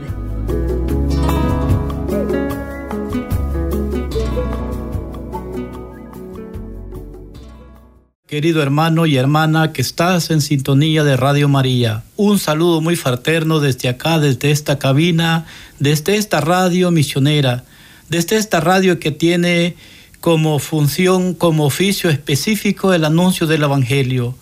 [8.28, 13.59] Querido hermano y hermana que estás en sintonía de Radio María, un saludo muy fraterno
[13.59, 15.46] desde acá, desde esta cabina,
[15.78, 17.66] desde esta radio misionera,
[18.09, 19.76] desde esta radio que tiene
[20.22, 24.36] como función, como oficio específico el anuncio del Evangelio.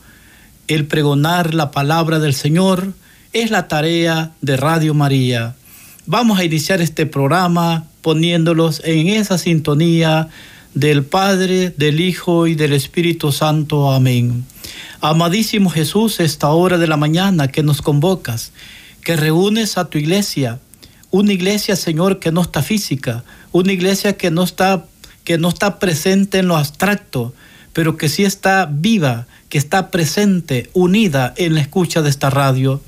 [0.70, 2.94] El pregonar la palabra del Señor
[3.34, 5.58] es la tarea de Radio María.
[6.06, 10.30] Vamos a iniciar este programa poniéndolos en esa sintonía
[10.74, 13.92] del Padre, del Hijo y del Espíritu Santo.
[13.92, 14.46] Amén.
[15.02, 18.52] Amadísimo Jesús, esta hora de la mañana que nos convocas,
[19.04, 20.60] que reúnes a tu iglesia,
[21.12, 24.86] una iglesia, Señor, que no está física, una iglesia que no está,
[25.24, 27.34] que no está presente en lo abstracto,
[27.74, 32.82] pero que sí está viva, que está presente, unida en la escucha de esta radio.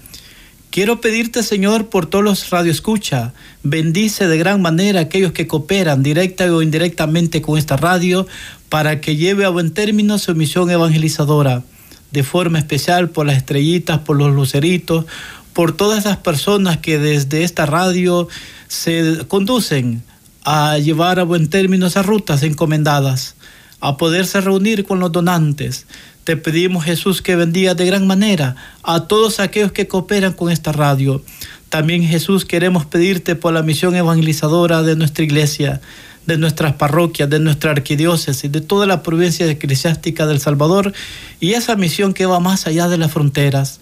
[0.75, 3.31] Quiero pedirte, Señor, por todos los radioescucha,
[3.63, 8.27] bendice de gran manera a aquellos que cooperan directa o indirectamente con esta radio
[8.67, 11.63] para que lleve a buen término su misión evangelizadora,
[12.11, 15.05] de forma especial por las estrellitas, por los luceritos,
[15.53, 18.27] por todas esas personas que desde esta radio
[18.67, 20.03] se conducen
[20.43, 23.35] a llevar a buen término esas rutas encomendadas,
[23.79, 25.85] a poderse reunir con los donantes,
[26.25, 30.71] te pedimos, Jesús, que bendiga de gran manera a todos aquellos que cooperan con esta
[30.71, 31.23] radio.
[31.69, 35.81] También, Jesús, queremos pedirte por la misión evangelizadora de nuestra iglesia,
[36.25, 40.93] de nuestras parroquias, de nuestra arquidiócesis, de toda la provincia eclesiástica del Salvador
[41.39, 43.79] y esa misión que va más allá de las fronteras.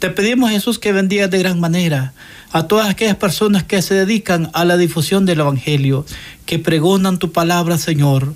[0.00, 2.14] Te pedimos, Jesús, que bendiga de gran manera
[2.50, 6.04] a todas aquellas personas que se dedican a la difusión del Evangelio,
[6.46, 8.34] que pregonan tu palabra, Señor.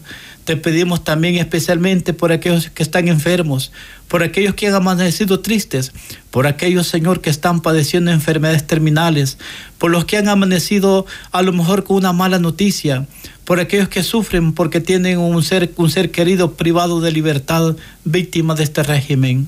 [0.51, 3.71] Te pedimos también especialmente por aquellos que están enfermos,
[4.09, 5.93] por aquellos que han amanecido tristes,
[6.33, 9.39] por aquellos, Señor, que están padeciendo enfermedades terminales,
[9.79, 13.07] por los que han amanecido a lo mejor con una mala noticia,
[13.45, 18.57] por aquellos que sufren porque tienen un ser, un ser querido privado de libertad, víctima
[18.57, 19.47] de este régimen.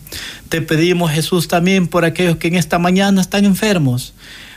[0.50, 4.14] Te pedimos, Jesús, también por aquellos que en esta mañana están enfermos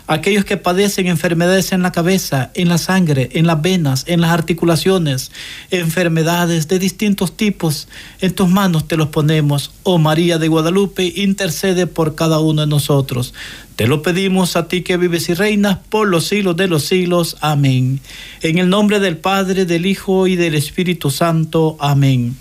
[0.08, 4.32] aquellos que padecen enfermedades en la cabeza, en la sangre, en las venas, en las
[4.32, 5.32] articulaciones,
[5.72, 7.88] enfermedades de distintos tipos,
[8.22, 9.72] en tus manos te los ponemos.
[9.84, 13.34] Oh María de Guadalupe, intercede por cada uno de nosotros.
[13.76, 17.36] Te lo pedimos a ti que vives y reinas por los siglos de los siglos.
[17.42, 18.00] Amén.
[18.42, 21.76] En el nombre del Padre, del Hijo y del Espíritu Santo.
[21.80, 22.38] Amén.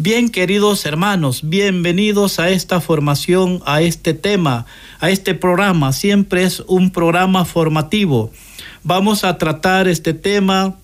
[0.00, 4.64] Bien, queridos hermanos, bienvenidos a esta formación, a este tema,
[5.00, 5.92] a este programa.
[5.92, 8.30] Siempre es un programa formativo.
[8.84, 10.76] Vamos a tratar este tema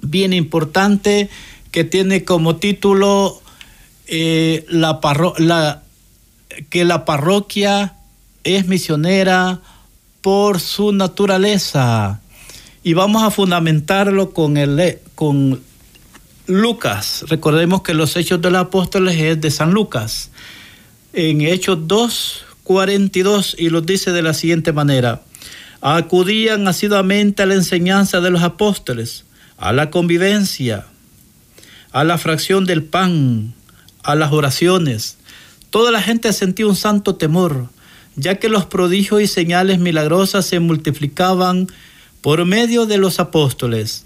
[0.00, 1.28] bien importante
[1.72, 3.42] que tiene como título
[4.06, 5.82] eh, la,
[6.68, 7.96] que la parroquia
[8.44, 9.60] es misionera
[10.20, 12.20] por su naturaleza.
[12.84, 15.68] Y vamos a fundamentarlo con, el, con
[16.50, 17.24] Lucas.
[17.28, 20.30] Recordemos que los Hechos de los Apóstoles es de San Lucas.
[21.12, 25.22] En Hechos 2, 42 y los dice de la siguiente manera.
[25.80, 29.24] Acudían asiduamente a la enseñanza de los apóstoles,
[29.56, 30.86] a la convivencia,
[31.92, 33.54] a la fracción del pan,
[34.02, 35.18] a las oraciones.
[35.70, 37.68] Toda la gente sentía un santo temor,
[38.16, 41.68] ya que los prodigios y señales milagrosas se multiplicaban
[42.20, 44.04] por medio de los apóstoles.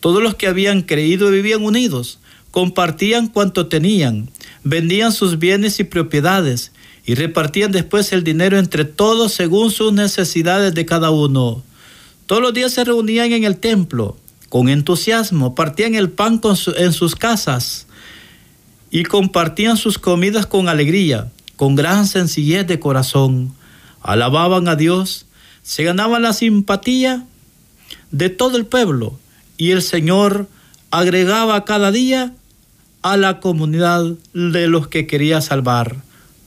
[0.00, 2.18] Todos los que habían creído vivían unidos,
[2.50, 4.30] compartían cuanto tenían,
[4.64, 6.72] vendían sus bienes y propiedades
[7.04, 11.62] y repartían después el dinero entre todos según sus necesidades de cada uno.
[12.26, 14.16] Todos los días se reunían en el templo
[14.48, 16.40] con entusiasmo, partían el pan
[16.76, 17.86] en sus casas
[18.90, 23.54] y compartían sus comidas con alegría, con gran sencillez de corazón.
[24.02, 25.26] Alababan a Dios,
[25.62, 27.26] se ganaban la simpatía
[28.10, 29.19] de todo el pueblo
[29.60, 30.48] y el Señor
[30.90, 32.32] agregaba cada día
[33.02, 35.96] a la comunidad de los que quería salvar.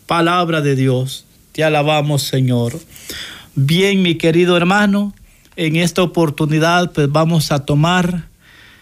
[0.07, 2.73] Palabra de Dios, te alabamos Señor.
[3.53, 5.13] Bien, mi querido hermano,
[5.55, 8.29] en esta oportunidad pues vamos a tomar,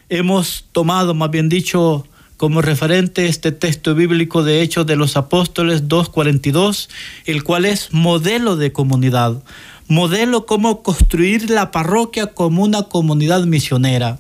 [0.08, 2.08] hemos tomado, más bien dicho,
[2.38, 6.88] como referente este texto bíblico de Hechos de los Apóstoles 2.42,
[7.26, 9.44] el cual es modelo de comunidad
[9.92, 14.20] modelo cómo construir la parroquia como una comunidad misionera.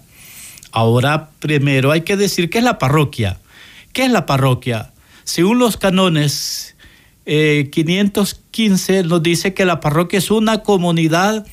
[0.74, 3.40] Ahora, primero hay que decir qué es la parroquia.
[3.94, 4.92] ¿Qué es la parroquia?
[5.24, 6.76] Según los canones
[7.26, 11.46] 515 eh, nos dice que la parroquia es una comunidad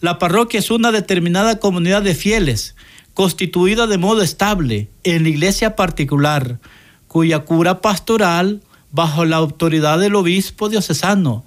[0.00, 2.76] La parroquia es una determinada comunidad de fieles,
[3.12, 6.60] constituida de modo estable en la iglesia particular,
[7.08, 11.44] cuya cura pastoral, bajo la autoridad del obispo diocesano,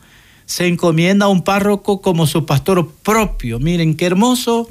[0.50, 3.60] se encomienda a un párroco como su pastor propio.
[3.60, 4.68] Miren qué hermoso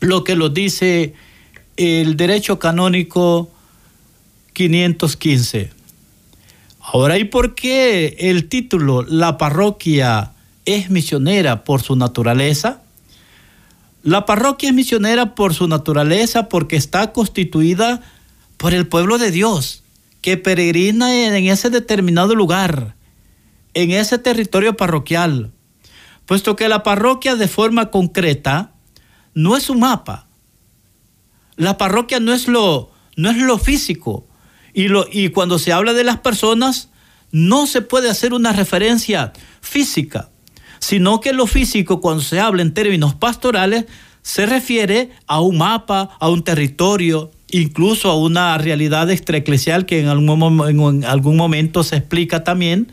[0.00, 1.14] lo que lo dice
[1.78, 3.50] el derecho canónico
[4.52, 5.70] 515.
[6.78, 10.32] Ahora, ¿y por qué el título La parroquia
[10.66, 12.82] es misionera por su naturaleza?
[14.02, 18.02] La parroquia es misionera por su naturaleza porque está constituida
[18.58, 19.84] por el pueblo de Dios
[20.20, 22.94] que peregrina en ese determinado lugar,
[23.74, 25.52] en ese territorio parroquial,
[26.26, 28.72] puesto que la parroquia de forma concreta
[29.34, 30.28] no es un mapa.
[31.56, 34.26] La parroquia no es lo, no es lo físico.
[34.72, 36.90] Y, lo, y cuando se habla de las personas,
[37.30, 40.30] no se puede hacer una referencia física,
[40.78, 43.86] sino que lo físico, cuando se habla en términos pastorales,
[44.22, 50.08] se refiere a un mapa, a un territorio, incluso a una realidad extraeclesial que en
[50.08, 52.92] algún, en algún momento se explica también.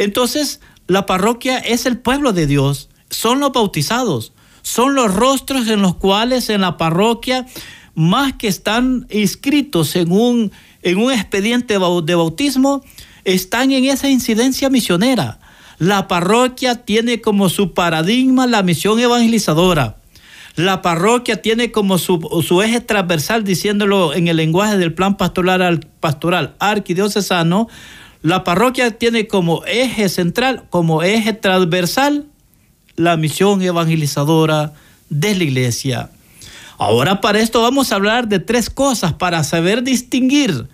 [0.00, 4.32] Entonces, la parroquia es el pueblo de Dios, son los bautizados,
[4.62, 7.46] son los rostros en los cuales en la parroquia,
[7.94, 12.82] más que están inscritos en un, en un expediente de bautismo,
[13.24, 15.38] están en esa incidencia misionera.
[15.78, 19.98] La parroquia tiene como su paradigma la misión evangelizadora.
[20.56, 26.54] La parroquia tiene como su, eje transversal, diciéndolo en el lenguaje del plan pastoral, pastoral
[26.58, 27.68] arquidiocesano,
[28.22, 32.26] la parroquia tiene como eje central, como eje transversal,
[32.96, 34.74] la misión evangelizadora
[35.08, 36.10] de la iglesia.
[36.78, 40.68] Ahora para esto vamos a hablar de tres cosas para saber distinguir,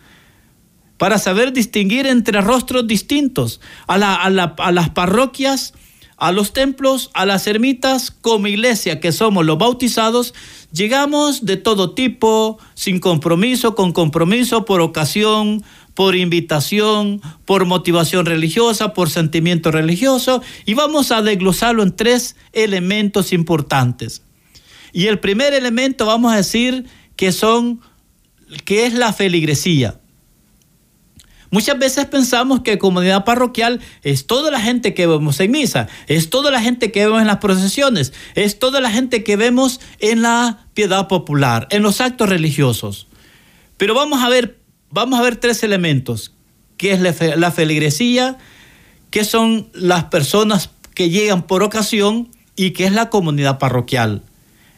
[0.99, 5.75] para saber distinguir entre rostros distintos a, a las parroquias,
[6.17, 10.33] a los templos, a las ermitas, como iglesia que somos los bautizados,
[10.73, 15.63] llegamos de todo tipo, sin compromiso, con compromiso, por ocasión,
[15.97, 23.33] por invitación, por motivación religiosa, por sentimiento religioso, y vamos a desglosarlo en tres elementos
[23.33, 24.23] importantes.
[24.93, 26.85] Y el primer elemento vamos a decir
[27.17, 27.81] que son
[28.67, 29.99] que es la feligresía.
[31.51, 36.29] Muchas veces pensamos que comunidad parroquial es toda la gente que vemos en misa, es
[36.29, 40.21] toda la gente que vemos en las procesiones, es toda la gente que vemos en
[40.21, 43.07] la piedad popular, en los actos religiosos.
[43.79, 44.66] Pero vamos a ver
[44.97, 46.33] vamos a ver tres elementos,
[46.79, 48.39] que es la, feligresía,
[49.11, 54.23] que son las personas que llegan por ocasión y que es la comunidad parroquial.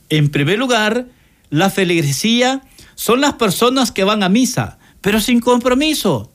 [0.09, 1.06] En primer lugar,
[1.50, 2.62] la feligresía
[2.97, 6.32] son las personas que van a misa, pero sin compromiso,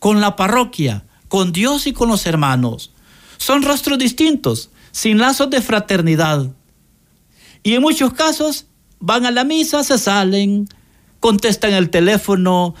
[0.00, 2.92] con la parroquia, con Dios y con los hermanos.
[3.36, 6.50] Son rostros distintos, sin lazos de fraternidad.
[7.62, 8.66] Y en muchos casos
[8.98, 10.68] van a la misa, se salen,
[11.20, 12.74] contestan el teléfono.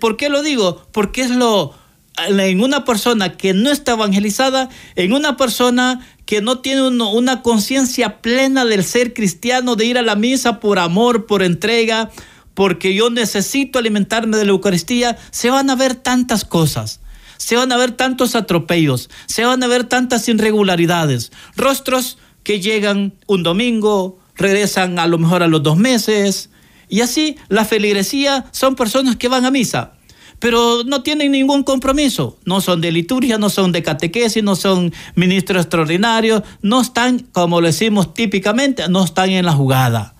[0.00, 0.86] ¿Por qué lo digo?
[0.92, 1.74] Porque es lo
[2.18, 8.20] en una persona que no está evangelizada, en una persona que no tiene una conciencia
[8.20, 12.10] plena del ser cristiano, de ir a la misa por amor, por entrega,
[12.54, 17.00] porque yo necesito alimentarme de la Eucaristía, se van a ver tantas cosas.
[17.38, 23.14] Se van a ver tantos atropellos, se van a ver tantas irregularidades, rostros que llegan
[23.26, 26.50] un domingo, regresan a lo mejor a los dos meses,
[26.92, 29.94] y así la feligresía son personas que van a misa,
[30.38, 32.38] pero no tienen ningún compromiso.
[32.44, 37.62] No son de liturgia, no son de catequesis, no son ministros extraordinarios, no están, como
[37.62, 40.14] lo decimos típicamente, no están en la jugada.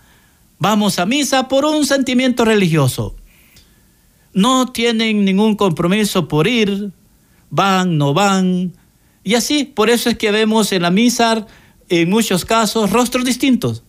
[0.58, 3.16] Vamos a misa por un sentimiento religioso.
[4.32, 6.90] No tienen ningún compromiso por ir,
[7.50, 8.72] van, no van.
[9.24, 11.46] Y así, por eso es que vemos en la misa,
[11.90, 13.82] en muchos casos, rostros distintos.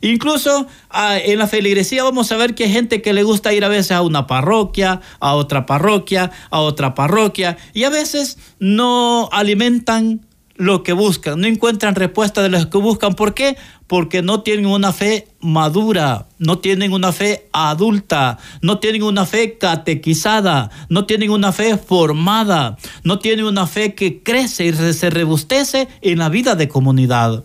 [0.00, 3.64] Incluso ah, en la feligresía vamos a ver que hay gente que le gusta ir
[3.64, 9.28] a veces a una parroquia, a otra parroquia, a otra parroquia, y a veces no
[9.32, 10.20] alimentan
[10.58, 13.14] lo que buscan, no encuentran respuesta de lo que buscan.
[13.14, 13.56] ¿Por qué?
[13.86, 19.56] Porque no tienen una fe madura, no tienen una fe adulta, no tienen una fe
[19.56, 25.88] catequizada, no tienen una fe formada, no tienen una fe que crece y se rebustece
[26.02, 27.44] en la vida de comunidad.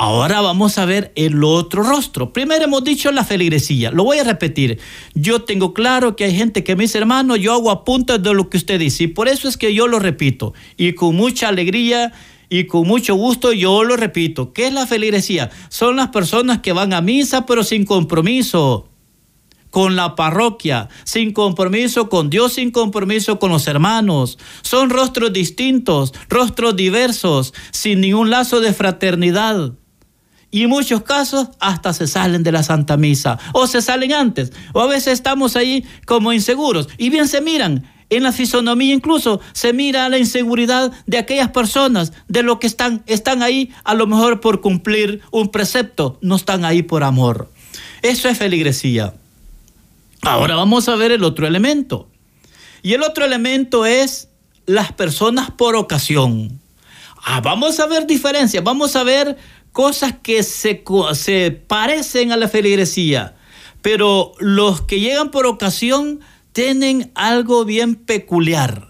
[0.00, 2.32] Ahora vamos a ver el otro rostro.
[2.32, 3.90] Primero hemos dicho la feligresía.
[3.90, 4.78] Lo voy a repetir.
[5.14, 8.48] Yo tengo claro que hay gente que me dice, hermano, yo hago apuntes de lo
[8.48, 9.04] que usted dice.
[9.04, 10.54] Y por eso es que yo lo repito.
[10.76, 12.12] Y con mucha alegría
[12.48, 14.52] y con mucho gusto yo lo repito.
[14.52, 15.50] ¿Qué es la feligresía?
[15.68, 18.88] Son las personas que van a misa pero sin compromiso.
[19.70, 24.38] con la parroquia, sin compromiso con Dios, sin compromiso con los hermanos.
[24.62, 29.74] Son rostros distintos, rostros diversos, sin ningún lazo de fraternidad.
[30.50, 34.52] Y en muchos casos hasta se salen de la Santa Misa o se salen antes.
[34.72, 37.84] O a veces estamos ahí como inseguros y bien se miran.
[38.10, 43.02] En la fisonomía incluso se mira la inseguridad de aquellas personas, de lo que están,
[43.06, 47.50] están ahí a lo mejor por cumplir un precepto, no están ahí por amor.
[48.00, 49.12] Eso es feligresía.
[50.22, 52.08] Ahora vamos a ver el otro elemento.
[52.82, 54.28] Y el otro elemento es
[54.64, 56.60] las personas por ocasión.
[57.24, 59.36] Ah, vamos a ver diferencias, vamos a ver
[59.78, 60.82] cosas que se,
[61.14, 63.36] se parecen a la feligresía,
[63.80, 66.18] pero los que llegan por ocasión
[66.50, 68.88] tienen algo bien peculiar.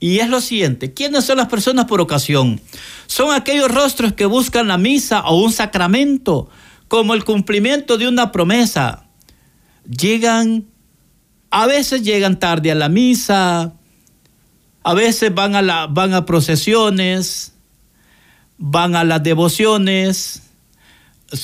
[0.00, 2.60] Y es lo siguiente, ¿quiénes son las personas por ocasión?
[3.06, 6.50] Son aquellos rostros que buscan la misa o un sacramento
[6.88, 9.06] como el cumplimiento de una promesa.
[9.88, 10.66] Llegan,
[11.52, 13.74] a veces llegan tarde a la misa,
[14.82, 17.55] a veces van a, la, van a procesiones,
[18.58, 20.42] van a las devociones,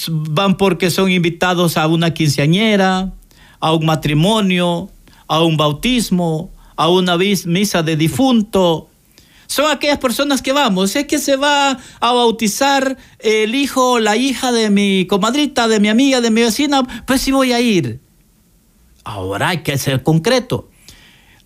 [0.08, 3.12] van porque son invitados a una quinceañera,
[3.60, 4.90] a un matrimonio,
[5.28, 8.88] a un bautismo, a una misa de difunto.
[9.46, 14.16] Son aquellas personas que vamos, es que se va a bautizar el hijo o la
[14.16, 18.00] hija de mi comadrita, de mi amiga, de mi vecina, pues sí voy a ir.
[19.04, 20.70] Ahora hay que ser concreto.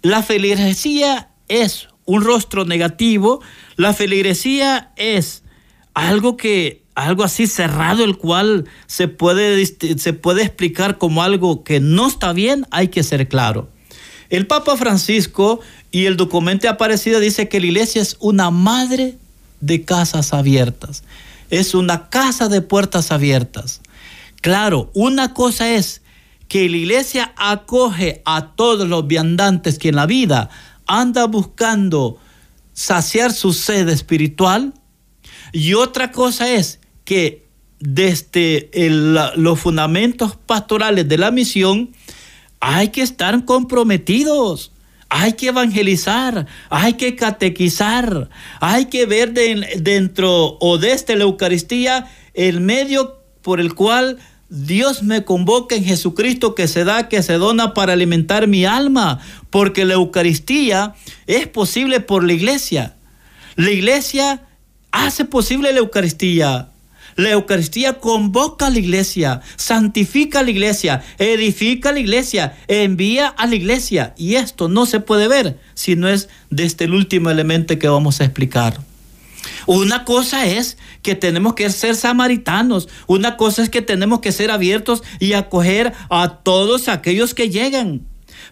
[0.02, 3.40] La feligresía es un rostro negativo,
[3.76, 5.42] la feligresía es
[5.96, 11.80] algo que algo así cerrado el cual se puede, se puede explicar como algo que
[11.80, 13.68] no está bien, hay que ser claro.
[14.28, 15.60] El Papa Francisco
[15.90, 19.16] y el documento aparecido dice que la iglesia es una madre
[19.60, 21.02] de casas abiertas,
[21.48, 23.80] es una casa de puertas abiertas.
[24.42, 26.02] Claro, una cosa es
[26.48, 30.50] que la iglesia acoge a todos los viandantes que en la vida
[30.86, 32.18] anda buscando
[32.74, 34.74] saciar su sed espiritual,
[35.58, 37.46] y otra cosa es que
[37.80, 38.68] desde
[39.36, 41.94] los fundamentos pastorales de la misión
[42.60, 44.72] hay que estar comprometidos.
[45.08, 48.28] Hay que evangelizar, hay que catequizar,
[48.60, 54.18] hay que ver dentro o desde la Eucaristía el medio por el cual
[54.50, 59.20] Dios me convoca en Jesucristo que se da, que se dona para alimentar mi alma,
[59.48, 60.94] porque la Eucaristía
[61.26, 62.96] es posible por la iglesia.
[63.54, 64.45] La iglesia
[65.04, 66.68] hace posible la Eucaristía.
[67.16, 73.28] La Eucaristía convoca a la iglesia, santifica a la iglesia, edifica a la iglesia, envía
[73.28, 74.14] a la iglesia.
[74.18, 78.20] Y esto no se puede ver si no es desde el último elemento que vamos
[78.20, 78.80] a explicar.
[79.66, 84.50] Una cosa es que tenemos que ser samaritanos, una cosa es que tenemos que ser
[84.50, 88.02] abiertos y acoger a todos aquellos que llegan.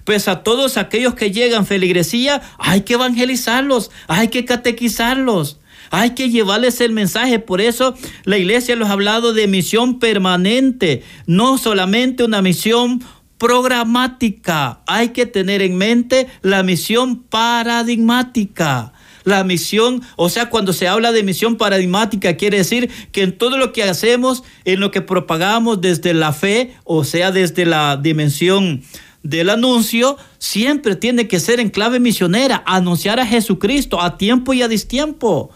[0.04, 5.58] Pues a todos aquellos que llegan feligresía hay que evangelizarlos, hay que catequizarlos.
[5.90, 7.38] Hay que llevarles el mensaje.
[7.38, 13.02] Por eso la iglesia los ha hablado de misión permanente, no solamente una misión
[13.38, 14.80] programática.
[14.86, 18.92] Hay que tener en mente la misión paradigmática.
[19.24, 23.56] La misión, o sea, cuando se habla de misión paradigmática, quiere decir que en todo
[23.56, 28.82] lo que hacemos, en lo que propagamos desde la fe, o sea, desde la dimensión
[29.22, 34.60] del anuncio, siempre tiene que ser en clave misionera, anunciar a Jesucristo a tiempo y
[34.60, 35.50] a distiempo.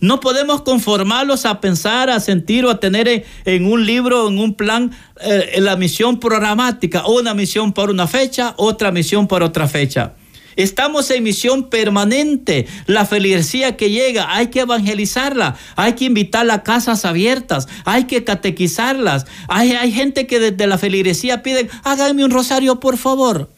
[0.00, 4.54] No podemos conformarlos a pensar, a sentir o a tener en, un libro, en un
[4.54, 10.14] plan, eh, la misión programática, una misión por una fecha, otra misión por otra fecha.
[10.56, 12.66] Estamos en misión permanente.
[12.86, 18.24] La feligresía que llega, hay que evangelizarla, hay que invitarla a casas abiertas, hay que
[18.24, 19.26] catequizarlas.
[19.48, 23.50] Hay, hay gente que desde la feligresía piden, háganme un rosario, por favor.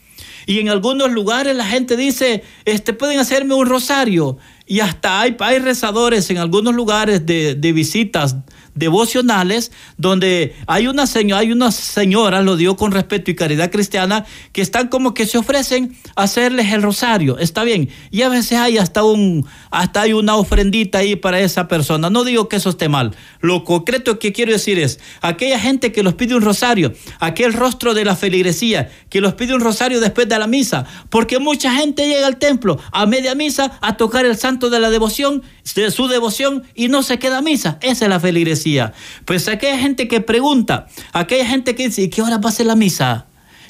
[0.47, 4.38] Y en algunos lugares la gente dice, este, pueden hacerme un rosario.
[4.66, 8.37] Y hasta hay, hay rezadores en algunos lugares de, de visitas
[8.76, 14.25] devocionales donde hay una señora, hay unas señoras, lo digo con respeto y caridad cristiana,
[14.52, 18.58] que están como que se ofrecen a hacerles el rosario, está bien, y a veces
[18.58, 22.11] hay hasta un, hasta hay una ofrendita ahí para esa persona.
[22.11, 23.16] No digo que eso esté mal.
[23.40, 27.94] Lo concreto que quiero decir es, aquella gente que los pide un rosario, aquel rostro
[27.94, 32.06] de la feligresía, que los pide un rosario después de la misa, porque mucha gente
[32.06, 35.42] llega al templo a media misa a tocar el santo de la devoción,
[35.75, 37.78] de su devoción, y no se queda a misa.
[37.82, 38.92] Esa es la feligresía.
[39.25, 42.66] Pues aquella gente que pregunta, aquella gente que dice, ¿y qué hora va a ser
[42.66, 43.26] la misa?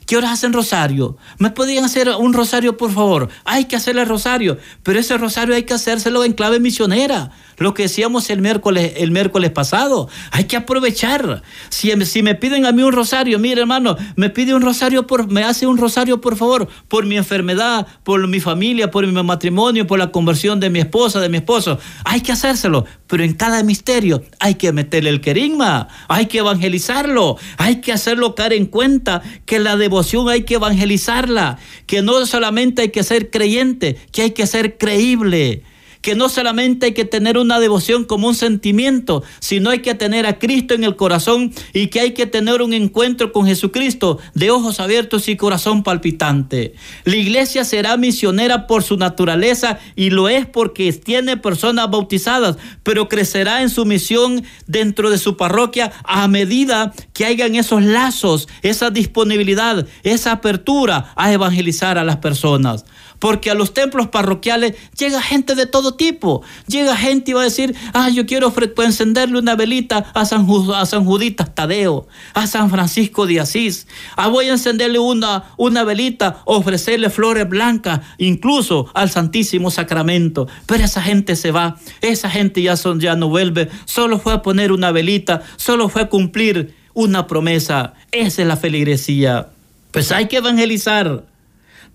[0.07, 1.17] ¿Qué horas hacen rosario?
[1.39, 3.29] ¿Me podían hacer un rosario, por favor?
[3.45, 7.33] Hay que hacer el rosario, pero ese rosario hay que hacérselo en clave misionera.
[7.59, 10.09] Lo que decíamos el miércoles, el miércoles pasado.
[10.31, 11.43] Hay que aprovechar.
[11.71, 15.31] Si, si me piden a mí un rosario, mire hermano, me pide un rosario, por,
[15.31, 19.87] me hace un rosario, por favor, por mi enfermedad, por mi familia, por mi matrimonio,
[19.87, 21.79] por la conversión de mi esposa, de mi esposo.
[22.05, 27.39] Hay que hacérselo, pero en cada misterio hay que meterle el querigma, hay que evangelizarlo,
[27.57, 32.83] hay que hacerlo caer en cuenta que la devoción hay que evangelizarla, que no solamente
[32.83, 35.63] hay que ser creyente, que hay que ser creíble
[36.07, 40.25] que no solamente hay que tener una devoción como un sentimiento, sino hay que tener
[40.25, 44.53] a Cristo en el corazón y que hay que tener un encuentro con Jesucristo de
[44.53, 46.75] ojos abiertos y corazón palpitante.
[47.03, 53.09] La iglesia será misionera por su naturaleza y lo es porque tiene personas bautizadas, pero
[53.09, 58.91] crecerá en su misión dentro de su parroquia a medida que hayan esos lazos, esa
[58.91, 62.85] disponibilidad, esa apertura a evangelizar a las personas
[63.19, 66.43] porque a los templos parroquiales llega gente de todo tipo.
[66.67, 70.87] Llega gente y va a decir, ah, yo quiero encenderle una velita a San, a
[70.87, 73.87] San Juditas Tadeo, a San Francisco de Asís.
[74.17, 80.49] Ah, voy a encenderle una, una velita, ofrecerle flores blancas, incluso al Santísimo Sacramento.
[80.67, 84.43] Pero esa gente se va, esa gente ya, son, ya no vuelve, solo fue a
[84.43, 87.95] poner una velita, solo fue a cumplir una promesa.
[88.11, 89.49] Esa es la feligresía.
[89.91, 91.25] Pues hay que evangelizar.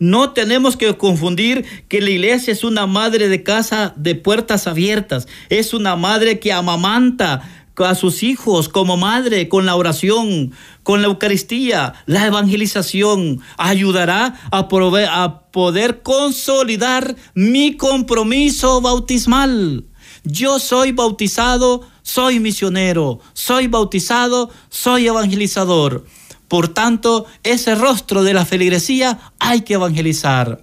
[0.01, 5.27] No tenemos que confundir que la iglesia es una madre de casa de puertas abiertas.
[5.49, 11.07] Es una madre que amamanta a sus hijos como madre con la oración, con la
[11.07, 13.41] Eucaristía, la evangelización.
[13.59, 19.85] Ayudará a, a poder consolidar mi compromiso bautismal.
[20.23, 26.05] Yo soy bautizado, soy misionero, soy bautizado, soy evangelizador.
[26.51, 30.61] Por tanto, ese rostro de la feligresía hay que evangelizar.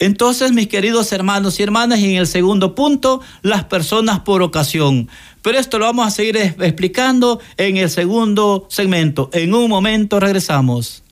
[0.00, 5.08] Entonces, mis queridos hermanos y hermanas, y en el segundo punto, las personas por ocasión.
[5.40, 9.30] Pero esto lo vamos a seguir explicando en el segundo segmento.
[9.32, 11.04] En un momento regresamos.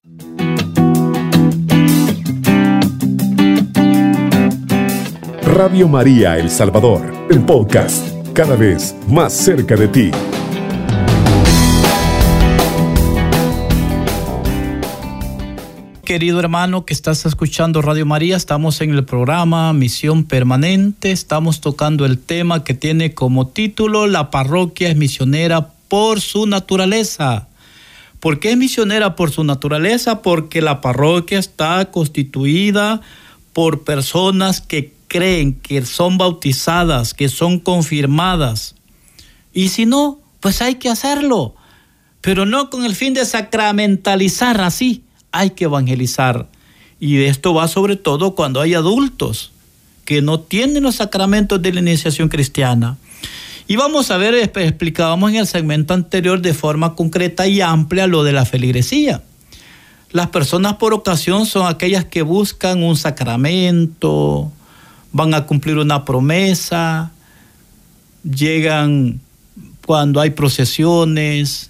[5.44, 10.10] Radio María El Salvador, el podcast, cada vez más cerca de ti.
[16.10, 22.04] Querido hermano que estás escuchando Radio María, estamos en el programa Misión Permanente, estamos tocando
[22.04, 27.46] el tema que tiene como título La parroquia es misionera por su naturaleza.
[28.18, 30.20] ¿Por qué es misionera por su naturaleza?
[30.20, 33.02] Porque la parroquia está constituida
[33.52, 38.74] por personas que creen que son bautizadas, que son confirmadas.
[39.52, 41.54] Y si no, pues hay que hacerlo,
[42.20, 46.48] pero no con el fin de sacramentalizar así hay que evangelizar.
[46.98, 49.52] Y esto va sobre todo cuando hay adultos
[50.04, 52.98] que no tienen los sacramentos de la iniciación cristiana.
[53.66, 58.24] Y vamos a ver, explicábamos en el segmento anterior de forma concreta y amplia lo
[58.24, 59.22] de la feligresía.
[60.10, 64.50] Las personas por ocasión son aquellas que buscan un sacramento,
[65.12, 67.12] van a cumplir una promesa,
[68.24, 69.20] llegan
[69.86, 71.69] cuando hay procesiones,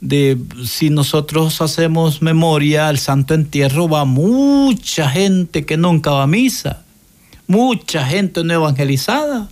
[0.00, 6.28] de si nosotros hacemos memoria al santo entierro va mucha gente que nunca va a
[6.28, 6.84] misa,
[7.46, 9.48] mucha gente no evangelizada,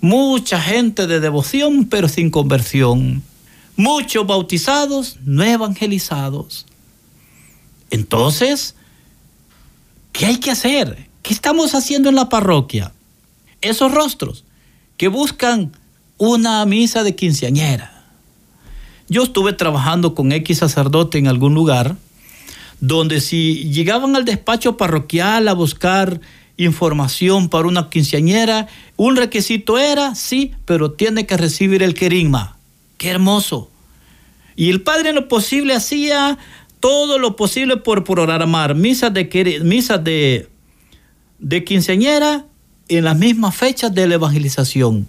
[0.00, 3.22] mucha gente de devoción pero sin conversión,
[3.76, 6.66] muchos bautizados no evangelizados.
[7.90, 8.74] Entonces,
[10.12, 11.08] ¿qué hay que hacer?
[11.22, 12.92] ¿Qué estamos haciendo en la parroquia?
[13.60, 14.44] Esos rostros
[14.96, 15.72] que buscan
[16.18, 18.01] una misa de quinceañera
[19.12, 21.96] yo estuve trabajando con X sacerdote en algún lugar
[22.80, 26.20] donde si llegaban al despacho parroquial a buscar
[26.56, 32.56] información para una quinceañera, un requisito era, sí, pero tiene que recibir el querigma.
[32.98, 33.70] Qué hermoso.
[34.56, 36.38] Y el padre en lo posible hacía
[36.80, 40.48] todo lo posible por programar misas de, misas de,
[41.38, 42.46] de quinceañera
[42.88, 45.06] en las mismas fechas de la evangelización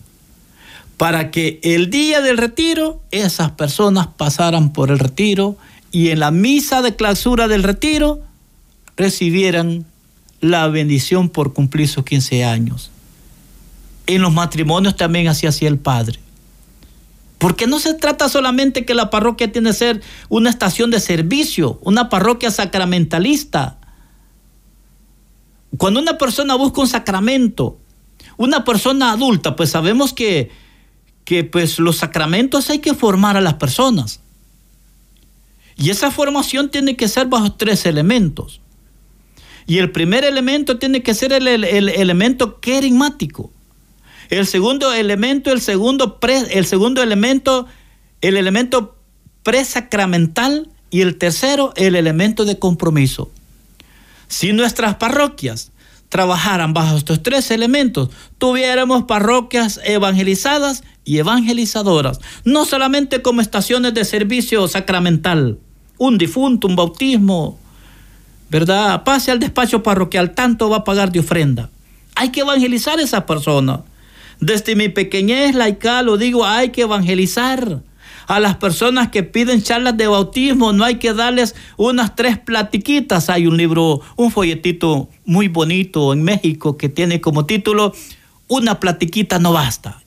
[0.98, 5.58] para que el día del retiro esas personas pasaran por el retiro
[5.92, 8.22] y en la misa de clausura del retiro
[8.96, 9.86] recibieran
[10.42, 12.92] la bendición por cumplir sus 15 años.
[14.08, 16.20] En los matrimonios también así hacía el Padre.
[17.38, 21.80] Porque no se trata solamente que la parroquia tiene que ser una estación de servicio,
[21.82, 23.78] una parroquia sacramentalista.
[25.78, 27.78] Cuando una persona busca un sacramento,
[28.38, 30.52] una persona adulta, pues sabemos que
[31.26, 34.20] que pues los sacramentos hay que formar a las personas.
[35.76, 38.62] Y esa formación tiene que ser bajo tres elementos.
[39.66, 43.52] Y el primer elemento tiene que ser el, elemento querigmático.
[44.30, 46.20] El segundo elemento, el segundo,
[46.52, 47.68] el segundo elemento,
[48.22, 48.98] el elemento
[49.44, 53.32] presacramental y el tercero, el elemento de compromiso.
[54.28, 55.72] Si nuestras parroquias
[56.14, 64.06] trabajaran bajo estos tres elementos, tuviéramos parroquias evangelizadas y evangelizadoras, no solamente como estaciones de
[64.06, 65.58] servicio sacramental,
[65.98, 67.58] un difunto, un bautismo,
[68.52, 69.04] ¿verdad?
[69.04, 71.72] Pase al despacho parroquial, tanto va a pagar de ofrenda.
[72.14, 73.82] Hay que evangelizar a esa persona.
[74.40, 77.82] Desde mi pequeñez laical lo digo, hay que evangelizar.
[78.28, 83.30] A las personas que piden charlas de bautismo no hay que darles unas tres platiquitas.
[83.30, 87.94] Hay un libro, un folletito muy bonito en México que tiene como título
[88.48, 90.04] Una platiquita no basta.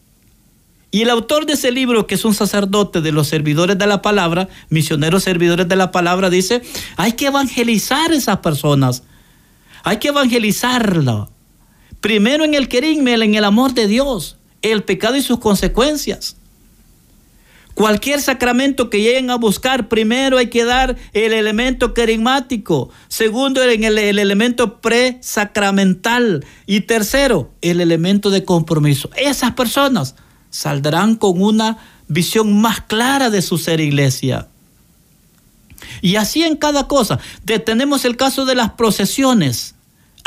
[0.91, 4.01] Y el autor de ese libro, que es un sacerdote de los servidores de la
[4.01, 6.63] palabra, misioneros servidores de la palabra, dice,
[6.97, 9.03] hay que evangelizar a esas personas.
[9.83, 11.29] Hay que evangelizarla.
[12.01, 16.36] Primero en el querímel, en el amor de Dios, el pecado y sus consecuencias.
[17.77, 23.85] Cualquier sacramento que lleguen a buscar, primero hay que dar el elemento querigmático, segundo el,
[23.85, 29.11] el, el elemento presacramental y tercero el elemento de compromiso.
[29.15, 30.15] Esas personas
[30.49, 31.77] saldrán con una
[32.09, 34.49] visión más clara de su ser iglesia.
[36.01, 37.19] Y así en cada cosa.
[37.67, 39.76] Tenemos el caso de las procesiones.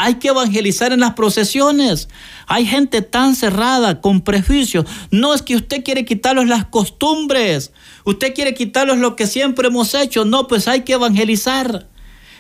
[0.02, 2.08] Hay que evangelizar en las procesiones.
[2.48, 4.86] Hay gente tan cerrada, con prejuicios.
[5.12, 7.74] No es que usted quiere quitarlos las costumbres.
[8.06, 10.24] Usted quiere quitarlos lo que siempre hemos hecho.
[10.24, 11.86] No, pues hay que evangelizar.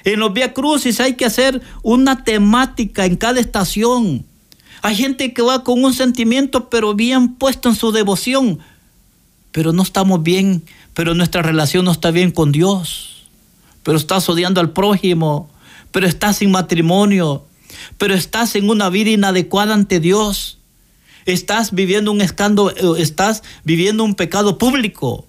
[0.06, 4.26] En los Vía Crucis hay que hacer una temática en cada estación.
[4.82, 8.60] Hay gente que va con un sentimiento pero bien puesto en su devoción,
[9.52, 13.28] pero no estamos bien, pero nuestra relación no está bien con Dios,
[13.84, 15.50] pero estás odiando al prójimo,
[15.92, 17.44] pero estás sin matrimonio,
[17.98, 20.60] pero estás en una vida inadecuada ante Dios,
[21.26, 25.26] estás viviendo un escándalo, eh, estás viviendo un pecado público.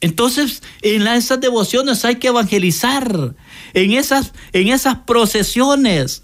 [0.00, 3.34] Entonces, en esas devociones hay que evangelizar,
[3.74, 6.22] en esas, en esas procesiones.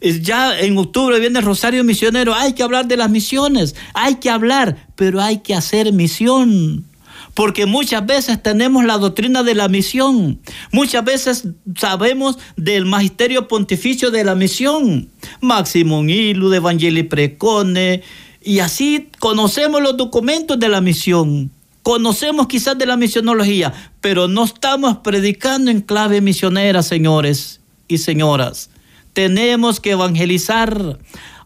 [0.00, 4.30] Ya en octubre viene el Rosario Misionero, hay que hablar de las misiones, hay que
[4.30, 6.87] hablar, pero hay que hacer misión.
[7.34, 10.40] Porque muchas veces tenemos la doctrina de la misión.
[10.72, 15.10] Muchas veces sabemos del magisterio pontificio de la misión.
[15.40, 18.02] Máximo Ilu, Evangelii Precone.
[18.42, 21.50] Y así conocemos los documentos de la misión.
[21.82, 28.70] Conocemos quizás de la misionología, pero no estamos predicando en clave misionera, señores y señoras.
[29.14, 30.98] Tenemos que evangelizar.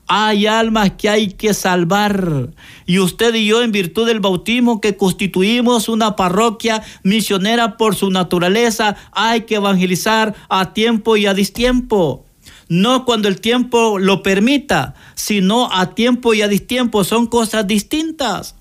[0.06, 2.50] Hay almas que hay que salvar.
[2.86, 8.10] Y usted y yo, en virtud del bautismo que constituimos una parroquia misionera por su
[8.10, 12.26] naturaleza, hay que evangelizar a tiempo y a distiempo.
[12.68, 17.04] No cuando el tiempo lo permita, sino a tiempo y a distiempo.
[17.04, 18.56] Son cosas distintas.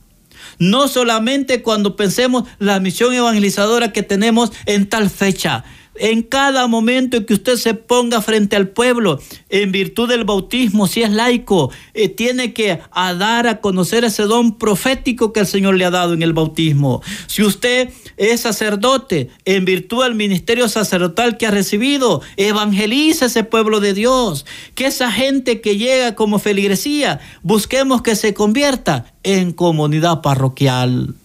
[0.59, 5.63] No solamente cuando pensemos la misión evangelizadora que tenemos en tal fecha
[5.95, 10.87] en cada momento en que usted se ponga frente al pueblo, en virtud del bautismo,
[10.87, 15.75] si es laico, eh, tiene que dar a conocer ese don profético que el Señor
[15.75, 17.01] le ha dado en el bautismo.
[17.27, 23.79] Si usted es sacerdote, en virtud del ministerio sacerdotal que ha recibido, evangeliza ese pueblo
[23.79, 24.45] de Dios.
[24.75, 31.15] Que esa gente que llega como feligresía, busquemos que se convierta en comunidad parroquial.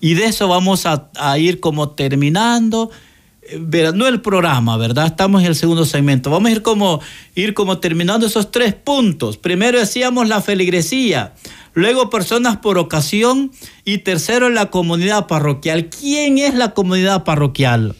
[0.00, 2.90] Y de eso vamos a, a ir como terminando
[3.94, 5.06] no el programa, ¿verdad?
[5.06, 6.30] Estamos en el segundo segmento.
[6.30, 7.00] Vamos a ir como,
[7.34, 9.36] ir como terminando esos tres puntos.
[9.36, 11.34] Primero decíamos la feligresía,
[11.72, 13.52] luego personas por ocasión
[13.84, 15.88] y tercero la comunidad parroquial.
[15.88, 17.94] ¿Quién es la comunidad parroquial?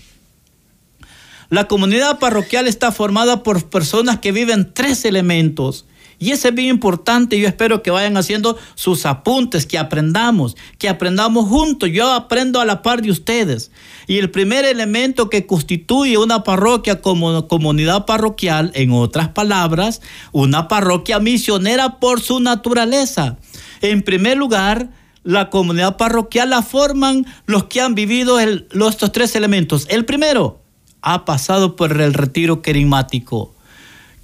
[1.50, 5.87] La comunidad parroquial está formada por personas que viven tres elementos
[6.24, 7.38] y ese es bien importante.
[7.38, 11.90] Yo espero que vayan haciendo sus apuntes, que aprendamos, que aprendamos juntos.
[11.92, 13.70] Yo aprendo a la par de ustedes.
[14.06, 20.00] Y el primer elemento que constituye una parroquia como comunidad parroquial, en otras palabras,
[20.32, 23.37] una parroquia misionera por su naturaleza.
[23.82, 24.88] En primer lugar,
[25.24, 28.38] la comunidad parroquial la forman los que han vivido
[28.70, 29.87] los, estos tres elementos.
[29.90, 30.62] El primero
[31.02, 33.54] ha pasado por el retiro querigmático.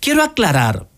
[0.00, 0.89] Quiero aclarar,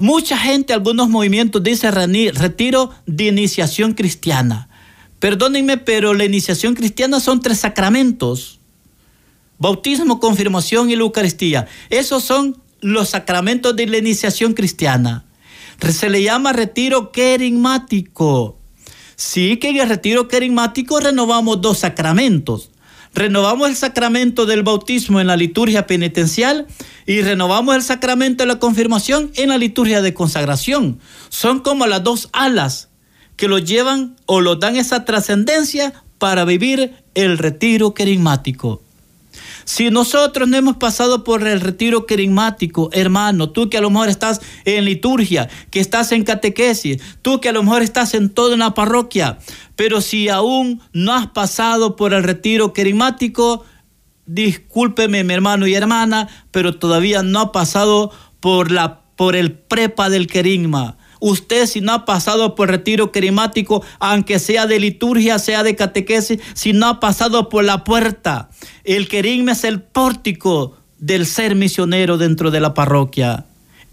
[0.00, 4.68] Mucha gente, algunos movimientos dice retiro de iniciación cristiana.
[5.20, 8.60] Perdónenme, pero la iniciación cristiana son tres sacramentos.
[9.58, 11.68] Bautismo, confirmación y la Eucaristía.
[11.90, 15.24] Esos son los sacramentos de la iniciación cristiana.
[15.80, 18.58] Se le llama retiro querigmático.
[19.16, 22.70] Sí que en el retiro querigmático renovamos dos sacramentos.
[23.14, 26.66] Renovamos el sacramento del bautismo en la liturgia penitencial
[27.06, 30.98] y renovamos el sacramento de la confirmación en la liturgia de consagración.
[31.28, 32.90] Son como las dos alas
[33.36, 38.83] que lo llevan o lo dan esa trascendencia para vivir el retiro querigmático.
[39.64, 44.08] Si nosotros no hemos pasado por el retiro querigmático, hermano, tú que a lo mejor
[44.08, 48.54] estás en liturgia, que estás en catequesis, tú que a lo mejor estás en toda
[48.54, 49.38] una parroquia,
[49.76, 53.64] pero si aún no has pasado por el retiro querigmático,
[54.26, 60.10] discúlpeme mi hermano y hermana, pero todavía no ha pasado por, la, por el prepa
[60.10, 65.62] del querigma Usted si no ha pasado por retiro querimático, aunque sea de liturgia, sea
[65.62, 68.50] de catequesis, si no ha pasado por la puerta,
[68.84, 73.46] el querigma es el pórtico del ser misionero dentro de la parroquia.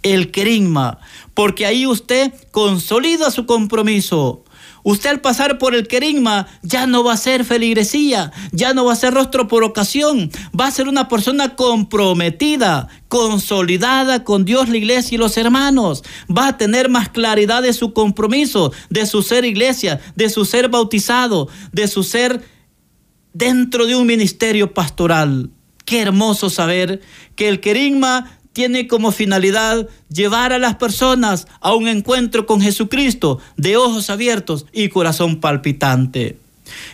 [0.03, 0.99] El querigma,
[1.33, 4.43] porque ahí usted consolida su compromiso
[4.83, 8.93] Usted al pasar por el querigma ya no va a ser feligresía, ya no va
[8.93, 14.77] a ser rostro por ocasión, va a ser una persona comprometida, consolidada con Dios, la
[14.77, 16.03] iglesia y los hermanos.
[16.29, 20.69] Va a tener más claridad de su compromiso, de su ser iglesia, de su ser
[20.69, 22.41] bautizado, de su ser
[23.33, 25.51] dentro de un ministerio pastoral.
[25.85, 27.01] Qué hermoso saber
[27.35, 33.39] que el querigma tiene como finalidad llevar a las personas a un encuentro con Jesucristo
[33.57, 36.37] de ojos abiertos y corazón palpitante.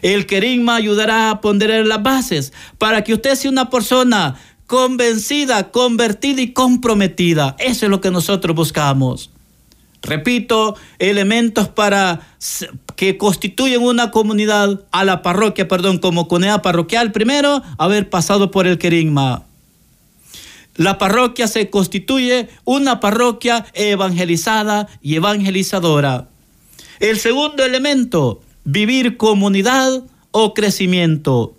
[0.02, 6.42] El querigma ayudará a poner las bases para que usted sea una persona convencida, convertida
[6.42, 7.56] y comprometida.
[7.60, 9.32] Eso es lo que nosotros buscamos.
[10.02, 12.22] Repito, elementos para
[12.96, 17.12] que constituyen una comunidad a la parroquia, perdón, como comunidad parroquial.
[17.12, 19.47] Primero, haber pasado por el querigma
[20.78, 26.30] la parroquia se constituye una parroquia evangelizada y evangelizadora.
[27.00, 31.56] El segundo elemento, vivir comunidad o crecimiento.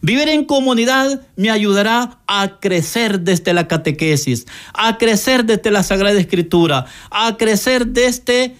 [0.00, 6.18] Vivir en comunidad me ayudará a crecer desde la catequesis, a crecer desde la Sagrada
[6.18, 8.56] Escritura, a crecer desde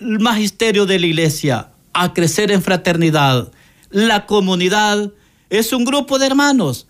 [0.00, 3.52] el magisterio de la iglesia, a crecer en fraternidad.
[3.90, 5.12] La comunidad
[5.50, 6.88] es un grupo de hermanos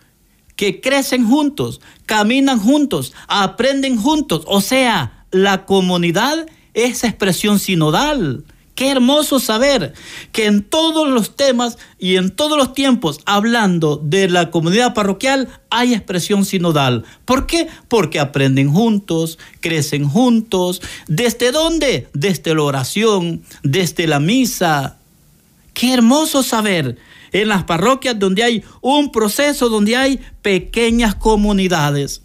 [0.56, 4.42] que crecen juntos, caminan juntos, aprenden juntos.
[4.46, 8.44] O sea, la comunidad es expresión sinodal.
[8.74, 9.92] Qué hermoso saber
[10.32, 15.48] que en todos los temas y en todos los tiempos, hablando de la comunidad parroquial,
[15.68, 17.04] hay expresión sinodal.
[17.26, 17.68] ¿Por qué?
[17.88, 20.80] Porque aprenden juntos, crecen juntos.
[21.06, 22.08] ¿Desde dónde?
[22.14, 24.96] Desde la oración, desde la misa.
[25.74, 26.96] Qué hermoso saber
[27.32, 32.22] en las parroquias donde hay un proceso, donde hay pequeñas comunidades.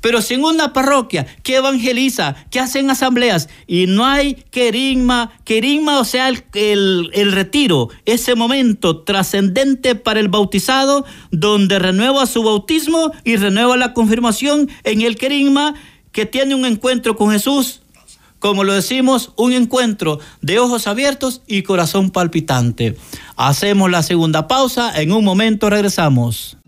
[0.00, 5.98] Pero si en una parroquia que evangeliza, que hacen asambleas y no hay querigma, querigma,
[5.98, 13.12] o sea, el, el retiro, ese momento trascendente para el bautizado, donde renueva su bautismo
[13.24, 15.74] y renueva la confirmación en el querigma,
[16.12, 17.82] que tiene un encuentro con Jesús,
[18.44, 22.94] como lo decimos, un encuentro de ojos abiertos y corazón palpitante.
[23.36, 26.58] Hacemos la segunda pausa, en un momento regresamos.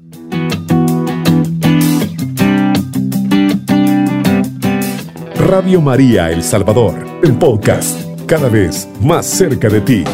[5.37, 10.05] Radio María El Salvador, el podcast, cada vez más cerca de ti.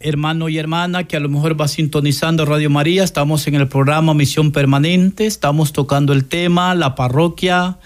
[0.00, 4.14] Hermano y hermana que a lo mejor va sintonizando Radio María, estamos en el programa
[4.14, 7.76] Misión Permanente, estamos tocando el tema, la parroquia,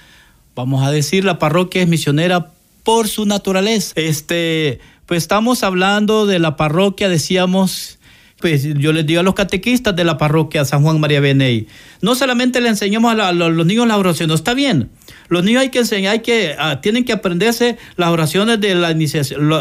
[0.55, 2.53] vamos a decir, la parroquia es misionera
[2.85, 3.95] por su naturaleza.
[3.97, 7.99] Este, pues estamos hablando de la parroquia, decíamos,
[8.39, 11.67] pues yo les digo a los catequistas de la parroquia San Juan María Beney,
[12.01, 14.89] no solamente le enseñamos a, los niños la oración, no está bien.
[15.27, 18.95] Los niños hay que enseñar, hay que, ah, tienen que aprenderse las oraciones de la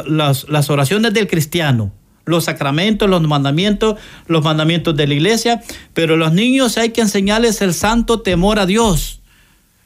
[0.05, 1.91] las, las oraciones del cristiano
[2.25, 3.95] los sacramentos, los mandamientos,
[4.27, 5.61] los mandamientos de la iglesia,
[5.93, 9.21] pero los niños hay que enseñarles el santo temor a Dios.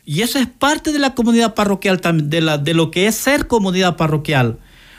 [0.05, 3.47] Y eso es parte de la comunidad parroquial, de, la, de lo que es ser
[3.47, 4.57] comunidad parroquial.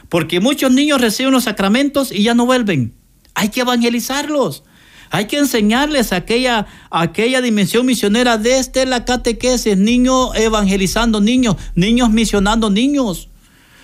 [0.09, 2.95] Porque muchos niños reciben los sacramentos y ya no vuelven.
[3.35, 4.65] Hay que evangelizarlos.
[5.11, 12.69] Hay que enseñarles aquella, aquella dimensión misionera desde la catequesis, niños evangelizando niños, niños misionando
[12.69, 13.29] niños.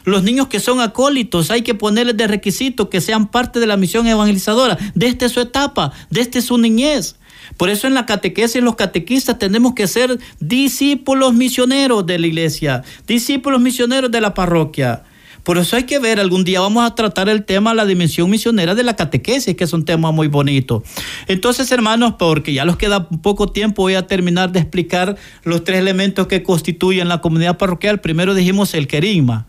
[0.05, 3.77] Los niños que son acólitos hay que ponerles de requisito que sean parte de la
[3.77, 7.17] misión evangelizadora desde su etapa, desde su niñez.
[7.57, 12.83] Por eso en la catequesis los catequistas tenemos que ser discípulos misioneros de la iglesia,
[13.07, 15.05] discípulos misioneros de la parroquia.
[15.43, 18.75] Por eso hay que ver, algún día vamos a tratar el tema, la dimensión misionera
[18.75, 20.83] de la catequesis, que es un tema muy bonito.
[21.29, 25.81] Entonces, hermanos, porque ya nos queda poco tiempo, voy a terminar de explicar los tres
[25.81, 28.01] elementos que constituyen la comunidad parroquial.
[28.01, 29.47] Primero dijimos el querigma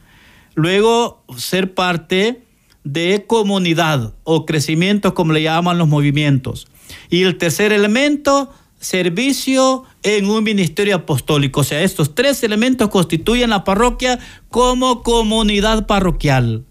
[0.55, 2.43] luego ser parte
[2.83, 6.67] de comunidad o crecimiento, como le llaman los movimientos.
[7.09, 11.61] Y el tercer elemento, servicio en un ministerio apostólico.
[11.61, 16.63] O sea, estos tres elementos constituyen la parroquia como comunidad parroquial.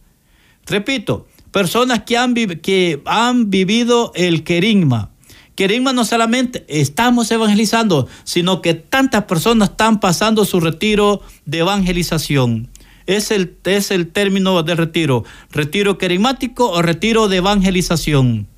[0.67, 5.11] Repito, personas que han, vivido el querigma.
[5.55, 12.71] Querigma no solamente estamos evangelizando, sino que tantas personas están pasando su retiro de evangelización.
[13.07, 15.25] Es el, es el término de retiro.
[15.51, 18.49] Retiro querigmático o retiro de evangelización.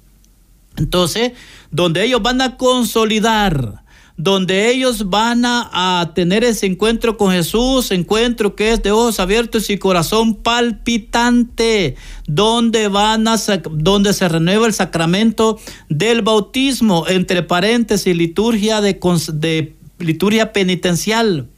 [0.77, 1.33] Entonces,
[1.71, 3.83] donde ellos van a consolidar,
[4.17, 9.69] donde ellos van a, tener ese encuentro con Jesús, encuentro que es de ojos abiertos
[9.69, 13.37] y corazón palpitante, donde van a
[13.71, 18.99] donde se renueva el sacramento del bautismo, entre paréntesis, liturgia de,
[19.35, 21.51] de liturgia penitencial.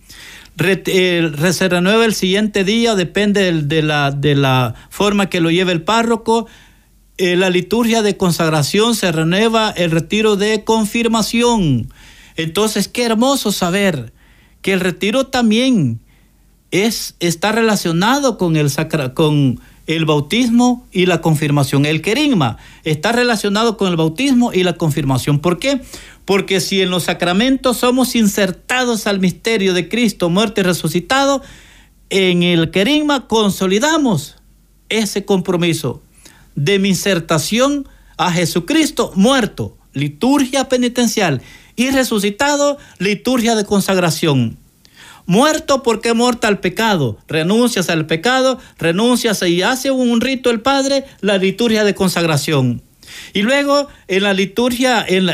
[0.59, 5.83] Se renueva el siguiente día, depende de, la, de la forma que lo lleve el
[5.83, 6.47] párroco.
[7.17, 11.93] Eh, la liturgia de consagración se renueva el retiro de confirmación.
[12.37, 14.13] Entonces, qué hermoso saber
[14.63, 16.01] que el retiro también
[16.71, 21.87] es, está relacionado con el, sacra, con el bautismo y la confirmación.
[21.87, 25.41] El querigma está relacionado con el bautismo y la confirmación.
[25.41, 25.81] ¿Por qué?
[26.27, 31.43] Porque si en los sacramentos somos insertados al misterio de Cristo, muerto y resucitado,
[32.11, 34.37] en el querigma consolidamos
[34.91, 36.03] ese compromiso
[36.55, 41.41] de mi insertación a Jesucristo muerto, liturgia penitencial,
[41.77, 44.59] y resucitado, liturgia de consagración.
[45.29, 51.05] Muerto porque muerta al pecado, renuncias al pecado, renuncias y hace un rito el Padre,
[51.21, 52.81] la liturgia de consagración.
[53.35, 55.29] Y luego en la liturgia, en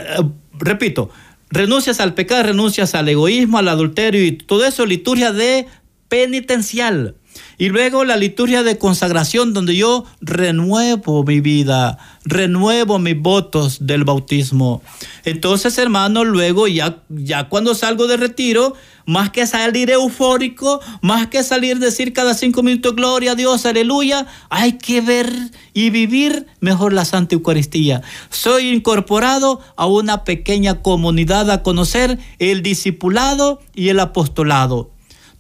[0.59, 1.11] repito,
[1.49, 5.69] renuncias al pecado, renuncias al egoísmo, al adulterio y todo eso, liturgia de
[6.09, 7.15] penitencial.
[7.57, 14.03] Y luego la liturgia de consagración donde yo renuevo mi vida, renuevo mis votos del
[14.03, 14.83] bautismo.
[15.25, 18.75] Entonces, hermano, luego ya, ya cuando salgo de retiro,
[19.07, 24.27] más que salir eufórico, más que salir decir cada cinco minutos, gloria a Dios, aleluya,
[24.51, 25.31] hay que ver
[25.73, 28.03] y vivir mejor la Santa Eucaristía.
[28.31, 34.91] Soy incorporado a una pequeña comunidad a conocer el discipulado y el apostolado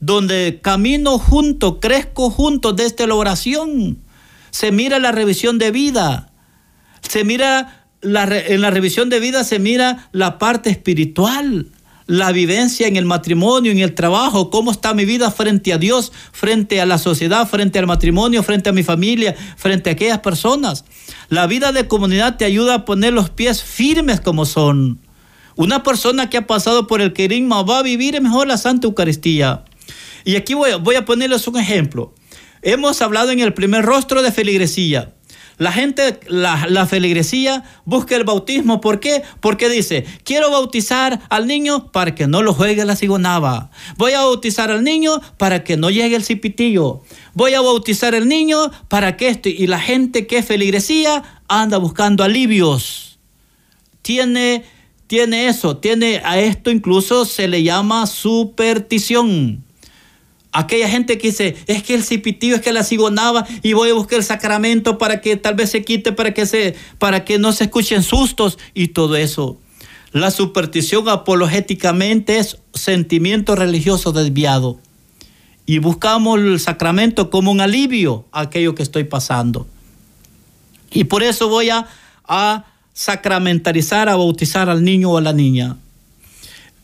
[0.01, 3.99] donde camino junto, crezco junto desde la oración.
[4.51, 6.31] Se mira la revisión de vida.
[7.01, 11.73] Se mira en la revisión de vida se mira la parte espiritual,
[12.07, 16.13] la vivencia en el matrimonio, en el trabajo, cómo está mi vida frente a Dios,
[16.33, 20.85] frente a la sociedad, frente al matrimonio, frente a mi familia, frente a aquellas personas.
[21.29, 25.01] La vida de comunidad te ayuda a poner los pies firmes como son.
[25.57, 29.65] Una persona que ha pasado por el querigma va a vivir mejor la Santa Eucaristía.
[30.25, 32.13] Y aquí voy, voy a ponerles un ejemplo.
[32.61, 35.15] Hemos hablado en el primer rostro de feligresía.
[35.57, 38.81] La gente, la, feligresía busca el bautismo.
[38.81, 39.23] ¿Por qué?
[39.41, 43.71] Porque dice, quiero bautizar al niño para que no lo juegue la cigonaba.
[43.97, 47.03] Voy a bautizar al niño para que no llegue el cipitillo.
[47.35, 49.49] Voy a bautizar al niño para que esto.
[49.49, 53.19] Y la gente que es feligresía anda buscando alivios.
[54.03, 54.65] Tiene,
[55.07, 59.65] tiene eso, tiene a esto incluso se le llama superstición.
[60.57, 63.95] Aquella gente que dice, es que el cipitío, es que la cigonaba y voy a
[63.95, 67.51] buscar el sacramento para que tal vez se quite, para que, se, para que no
[67.51, 69.59] se escuchen sustos y todo eso.
[70.13, 74.79] La superstición apologéticamente es sentimiento religioso desviado.
[75.67, 79.67] Y buscamos el sacramento como un alivio a aquello que estoy pasando.
[80.93, 81.89] Y por eso voy a,
[82.29, 85.79] a sacramentalizar, a bautizar al niño o a la niña.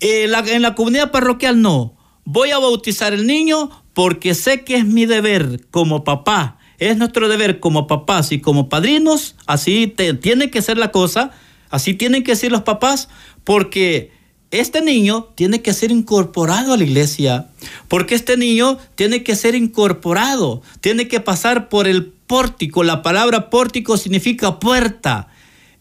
[0.01, 2.00] en la comunidad parroquial no
[2.33, 6.59] voy a bautizar el niño porque sé que es mi deber como papá.
[6.79, 9.35] Es nuestro deber como papás y como padrinos.
[9.47, 11.33] Así tiene que ser la cosa.
[11.71, 13.09] Así tienen que ser los papás
[13.45, 14.13] porque
[14.51, 17.49] este niño tiene que ser incorporado a la iglesia.
[17.89, 20.63] Porque este niño tiene que ser incorporado.
[20.81, 22.85] Tiene que pasar por el pórtico.
[22.85, 25.29] La palabra pórtico significa puerta.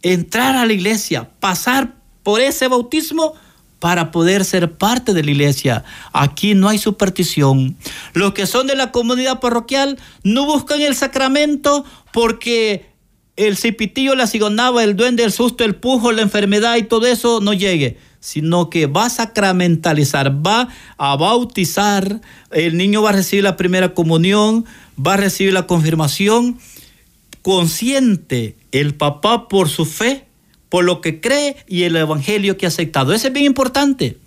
[0.02, 3.36] Entrar a la iglesia, pasar por ese bautismo
[3.80, 5.84] para poder ser parte de la iglesia.
[6.14, 7.78] Aquí no hay superstición.
[8.14, 12.90] Los que son de la comunidad parroquial no buscan el sacramento porque
[13.38, 17.40] el cipitillo, la cigonaba, el duende, el susto, el pujo, la enfermedad y todo eso
[17.40, 20.68] no llegue, sino que va a sacramentalizar, va
[20.98, 22.20] a bautizar,
[22.52, 24.66] el niño va a recibir la primera comunión,
[25.00, 26.60] va a recibir la confirmación,
[27.42, 30.29] consciente el papá por su fe
[30.70, 33.14] por lo que cree y el evangelio que ha aceptado.
[33.14, 34.18] Eso es bien importante.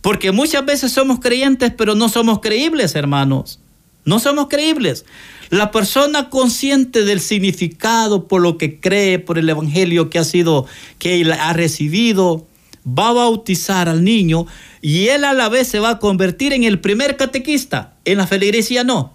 [0.00, 3.58] Porque muchas veces somos creyentes, pero no somos creíbles, hermanos.
[4.04, 5.06] No somos creíbles.
[5.48, 10.66] La persona consciente del significado por lo que cree, por el evangelio que ha sido,
[10.98, 12.46] que ha recibido,
[12.86, 14.46] va a bautizar al niño
[14.82, 17.94] y él a la vez se va a convertir en el primer catequista.
[18.04, 19.13] En la feligresía no.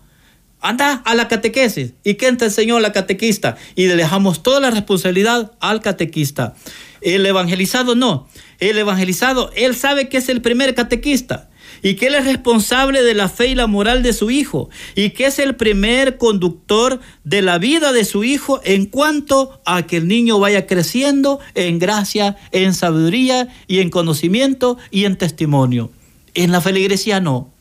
[0.61, 1.93] Anda a la catequesis.
[2.03, 3.57] ¿Y quién te enseñó la catequista?
[3.75, 6.55] Y le dejamos toda la responsabilidad al catequista.
[7.01, 8.27] El evangelizado no.
[8.59, 11.49] El evangelizado, él sabe que es el primer catequista
[11.81, 15.11] y que Él es responsable de la fe y la moral de su Hijo y
[15.11, 19.97] que es el primer conductor de la vida de su Hijo en cuanto a que
[19.97, 25.91] el niño vaya creciendo en gracia, en sabiduría y en conocimiento y en testimonio.
[26.33, 27.51] En la feligresía no.